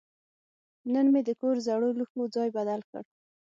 [0.93, 3.03] نن مې د کور زړو لوښو ځای بدل کړ.